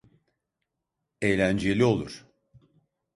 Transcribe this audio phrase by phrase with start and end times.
[1.21, 2.25] Eğlenceli olur.